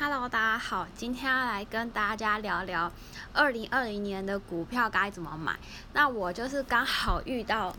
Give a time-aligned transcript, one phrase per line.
[0.00, 2.92] Hello，大家好，今天要来跟大家聊聊
[3.32, 5.56] 二零二零年的股票该怎么买。
[5.92, 7.74] 那我就是刚好遇到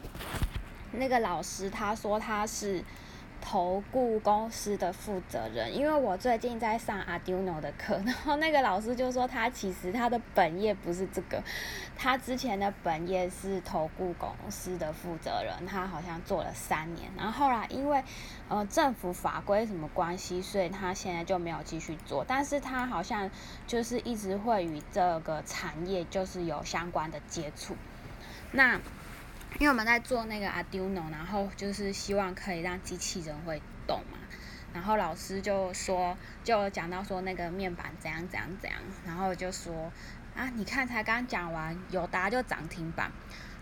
[0.91, 2.83] 那个老师，他说他是。
[3.41, 11.41] 投顾公司的负责人，因为我最近在上 Arduino 的课， 然后那个老师就说他其实他的本业不是这个，
[11.95, 18.03] 他之前的本业是投顾公司的负责人，他好像做了三年，然后后来因为
[18.47, 23.29] 呃政府法规什么关系，所以他现在就没有继续做，但是他好像
[23.65, 27.75] 就是一直会与这个产业就是有相关的接触，
[28.51, 28.79] 那。
[29.57, 34.17] 因为我们在做那个 Arduino，然后就是希望可以让机器人会动嘛。
[34.71, 39.91] 然后老师就说，就讲到说那个面板怎样怎样怎样，然后就说
[40.35, 43.11] 啊，你看才刚讲完，友达就涨停板。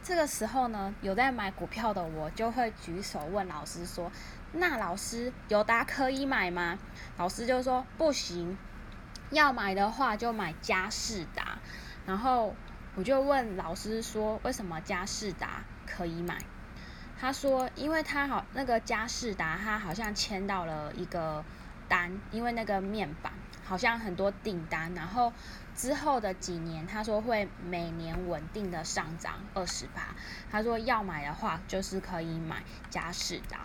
[0.03, 4.11] 这个时候呢，有在买股票的我就会举手问老师说，
[4.51, 6.77] 那老师友达可以买吗？
[7.17, 8.57] 老师就说不行，
[9.31, 11.57] 要买的话就买嘉士达。
[12.05, 12.53] 然后
[12.95, 15.63] 我就问老师说，为什么嘉士达？
[15.87, 16.37] 可以买，
[17.19, 21.43] 他说，因为他好那个嘉士达，他好像签到了一个
[21.87, 23.33] 单，因为那个面板
[23.65, 25.33] 好像很多订单，然后
[25.75, 30.15] 之后的几年，他说会每年稳定的上涨二十八。
[30.51, 33.61] 他说要买的话，就是可以买嘉士达，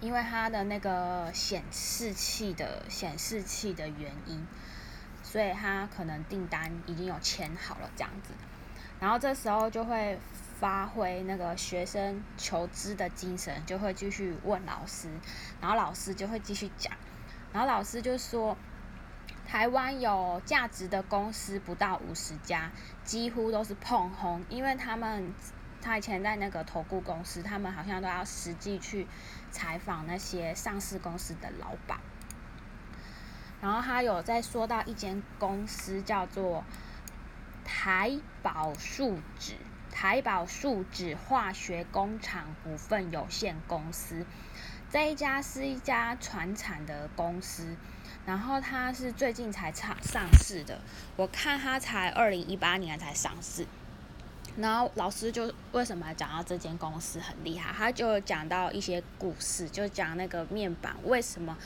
[0.00, 4.46] 因为它的那个显示器的显示器的原因，
[5.22, 8.32] 所以他可能订单已经有签好了这样子，
[8.98, 10.18] 然后这时候就会。
[10.60, 15.08] 发挥那个学生求知的精神，就会继续问老师，
[15.58, 16.92] 然后老师就会继续讲，
[17.50, 18.54] 然后老师就说，
[19.48, 22.70] 台湾有价值的公司不到五十家，
[23.02, 25.32] 几乎都是碰红，因为他们
[25.80, 29.06] 他以前在那个投顾公司，他们好像都要实际去
[29.50, 31.98] 采访那些上市公司的老板，
[33.62, 36.62] 然后他有在说到一间公司叫做
[37.64, 39.54] 台宝树脂。
[39.90, 44.24] 台宝树脂化学工厂股份有限公司，
[44.90, 47.76] 这一家是一家传产的公司，
[48.24, 50.80] 然后它是最近才上上市的，
[51.16, 53.66] 我看它才二零一八年才上市。
[54.56, 61.56] 然后老师就为什么讲到这间公司很厉害，他就讲到一些故事，就讲那个面板为什么。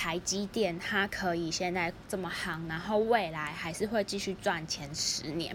[0.00, 5.54] 台积电它可以现在这么夯，然后未来还是会继续赚钱十年。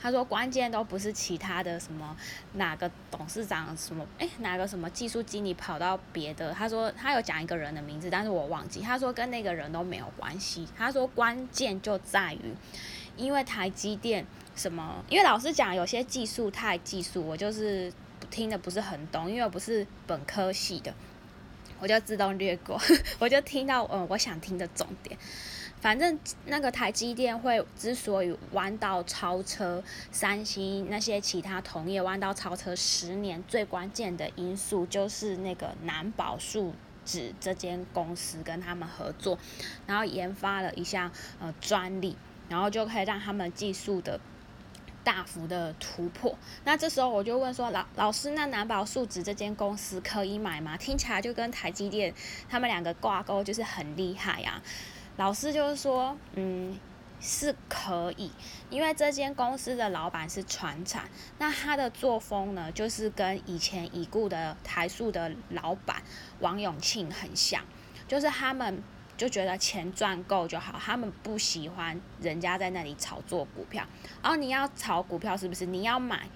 [0.00, 2.16] 他说关键都不是其他的什么
[2.54, 8.80] 哪个董事长什么哎哪个什么技术经理跑到别的，他说他有讲一个人的名字，但是我忘记。
[8.80, 10.66] 他说跟那个人都没有关系。
[10.74, 12.54] 他说关键就在于，
[13.18, 14.24] 因为台积电
[14.56, 17.92] 什么，因为老师讲有些技术太技术，我就是
[18.30, 20.94] 听的不是很懂，因为我不是本科系的。
[21.82, 22.80] 我就自动略过，
[23.18, 25.18] 我就听到嗯，我想听的重点。
[25.80, 26.16] 反正
[26.46, 29.82] 那个台积电会之所以弯道超车
[30.12, 36.72] 三星那些其他同业弯道超车十年，最关键的因素就是那个南宝树
[37.04, 39.36] 脂这间公司跟他们合作，
[39.84, 41.10] 然后研发了一项
[41.40, 42.16] 呃专利，
[42.48, 44.20] 然后就可以让他们技术的。
[45.04, 50.76] 大幅的突破，那这时候我就问说，老老师，那南宝树脂这间公司可以买吗？
[50.76, 52.14] 听起来就跟台积电
[52.48, 54.62] 他们两个挂钩，就是很厉害呀。
[55.16, 56.78] 老师就是说，嗯，
[57.20, 58.30] 是可以，
[58.70, 61.08] 因为这间公司的老板是船产，
[61.38, 66.02] 那他的作风呢，就是跟以前已故的台塑的老板
[66.40, 67.62] 王永庆很像，
[68.06, 68.82] 就是他们。
[69.22, 73.86] 就觉得钱赚够就好，他们不喜欢人家在那里炒作股票。
[74.20, 75.64] 哦，你要炒股票是不是？
[75.64, 76.26] 你要买，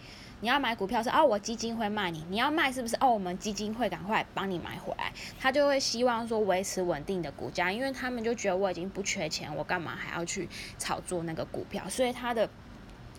[0.41, 2.25] 你要买股票是哦，我基金会卖你。
[2.31, 2.95] 你要卖是不是？
[3.01, 5.13] 哦，我们基金会赶快帮你买回来。
[5.41, 10.49] 他就会希望说维持稳定的股价，因为他们就觉得我已经不缺钱，我干嘛还要去
[10.79, 11.89] 炒作那个股票？
[11.89, 12.49] 所以他的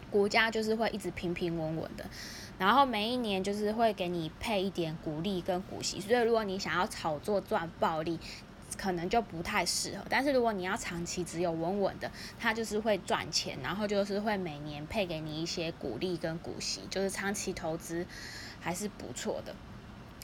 [0.10, 2.06] 股价就是会一直平平稳稳的，
[2.58, 6.00] 然后每一年就是会给你配一点股利跟股息。
[6.00, 8.18] 所以如果你想要炒作赚暴利，
[8.78, 12.10] 可能就不太适合，但是如果你要长期只有稳稳的，
[12.40, 18.06] 它就是会赚钱，然后就是会每年配给你一些股利跟股息，就是长期投资
[18.62, 19.56] 还是不错的。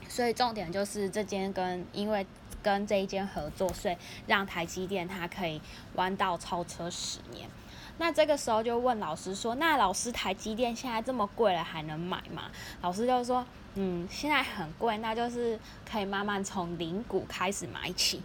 [0.07, 2.25] 所以重点就是这间跟因为
[2.62, 5.60] 跟这一间合作，所以让台积电它可以
[5.95, 7.50] 弯道超车十年。
[7.98, 12.50] 那这个时候就问老师说：“那老师台积电现在这么贵了，还能买吗？”
[12.81, 13.45] 老师就说
[13.75, 18.22] ：“嗯，现在很贵，那就是可以慢慢从零股开始买起。”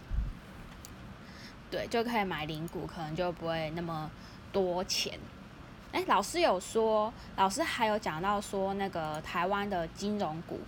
[1.69, 4.09] 对，就可以买零股，可能就不会那么
[4.51, 5.19] 多钱。
[5.91, 10.59] 哎，老师有说，老师还有讲到说，那个台湾的金融股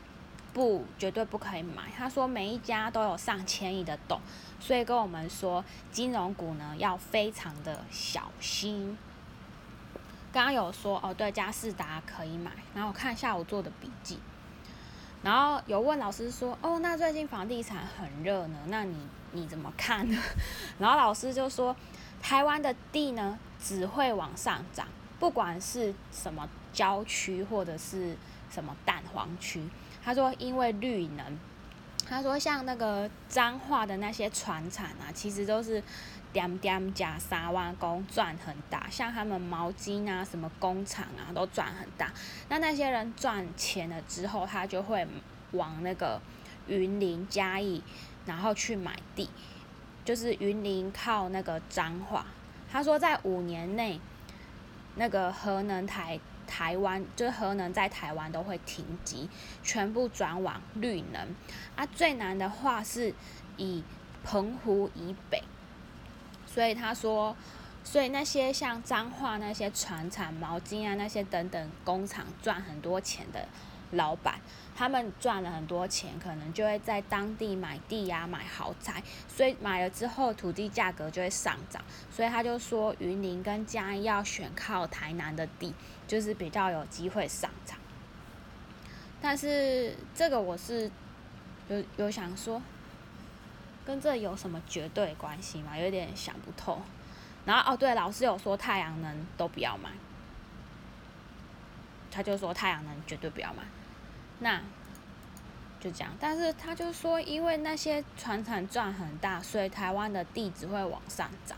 [0.53, 1.83] 不，绝对不可以买。
[1.95, 4.19] 他说每一家都有上千亿的洞，
[4.59, 8.97] 所以跟我们说金融股呢要非常的小心。
[10.31, 12.51] 刚刚有说哦，对，嘉士达可以买。
[12.73, 14.17] 然后我看下我做的笔记，
[15.21, 18.95] 然后有问老师说，哦，那最近房地产很热呢，那你
[19.33, 20.17] 你怎么看呢？
[20.79, 21.75] 然后老师就说，
[22.21, 24.87] 台湾的地呢只会往上涨，
[25.19, 28.15] 不管是什么郊区或者是
[28.49, 29.61] 什么蛋黄区。
[30.03, 31.37] 他说，因为绿能。
[32.09, 35.81] 他说，像那个彰化的那些船厂啊，其实都是
[36.33, 42.11] 点点加沙湾工赚很大，像他们毛巾啊、什么工厂啊，都赚很大。
[42.49, 45.07] 那那些人赚钱了之后，他就会
[45.51, 46.19] 往那个
[46.67, 47.81] 云林嘉义，
[48.25, 49.29] 然后去买地，
[50.05, 52.25] 就是云林靠那个彰化。
[52.71, 53.99] 他说，在五年内，
[54.95, 56.19] 那个核能台。
[56.47, 59.29] 台湾就是核能在台湾都会停机，
[59.63, 61.33] 全部转往绿能。
[61.77, 63.13] 啊，最难的话是
[63.55, 63.81] 以
[64.25, 65.41] 澎湖以北，
[66.45, 67.33] 所以他说，
[67.85, 73.47] 所以那些像彰化那些船厂、毛巾啊那些等等工厂赚很多钱的
[73.91, 74.39] 老板，
[74.75, 81.81] 他们赚了很多钱，可能就会在当地买地呀、买豪宅，所以买了之后土地价格就会上涨。
[82.11, 85.73] 所以他就说，云林跟嘉义要选靠台南的地。
[86.07, 87.77] 就是比较有机会上涨，
[89.21, 90.91] 但是这个我是
[91.69, 92.61] 有有想说，
[93.85, 95.77] 跟这有什么绝对关系吗？
[95.77, 96.81] 有点想不透。
[97.45, 99.89] 然后哦，对，老师有说太阳能都不要买，
[102.11, 103.63] 他就说太阳能绝对不要买，
[104.41, 104.61] 那
[105.79, 106.11] 就这样。
[106.19, 111.57] 但是他就说，因为那些船厂赚很大，所以台湾的地只会往上涨，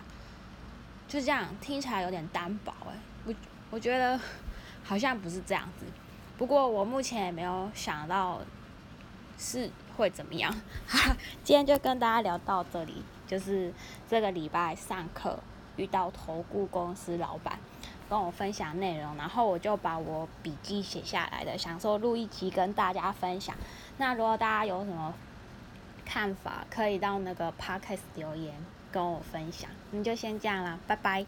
[1.07, 2.93] 就这样听起来有点单薄哎，
[3.25, 3.33] 我
[3.71, 4.17] 我觉得。
[4.85, 5.85] 好像不是这样子，
[6.37, 8.41] 不过我目前也没有想到
[9.37, 10.53] 是会怎么样。
[11.41, 13.73] 今天就跟大家聊到这里，就是
[14.09, 15.39] 这个礼拜上课
[15.77, 17.57] 遇到投顾公司老板
[18.13, 23.55] 跟我分享内容，然后我就把我笔记写下来的，想说录一集跟大家分享。
[23.97, 25.11] 那如果大家有什么
[26.05, 28.53] 看法，可以到那个 podcast 留言
[28.91, 29.67] 跟我分享。
[29.89, 31.25] 那就先这样啦，拜拜。